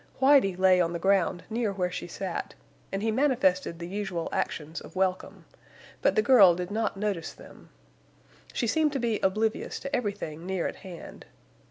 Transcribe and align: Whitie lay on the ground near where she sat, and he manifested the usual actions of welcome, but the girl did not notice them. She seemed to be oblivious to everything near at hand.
Whitie 0.19 0.55
lay 0.55 0.81
on 0.81 0.93
the 0.93 0.97
ground 0.97 1.43
near 1.47 1.71
where 1.71 1.91
she 1.91 2.07
sat, 2.07 2.55
and 2.91 3.03
he 3.03 3.11
manifested 3.11 3.77
the 3.77 3.87
usual 3.87 4.29
actions 4.31 4.81
of 4.81 4.95
welcome, 4.95 5.45
but 6.01 6.15
the 6.15 6.23
girl 6.23 6.55
did 6.55 6.71
not 6.71 6.97
notice 6.97 7.33
them. 7.33 7.69
She 8.51 8.65
seemed 8.65 8.93
to 8.93 8.99
be 8.99 9.19
oblivious 9.19 9.79
to 9.81 9.95
everything 9.95 10.43
near 10.47 10.65
at 10.65 10.77
hand. 10.77 11.27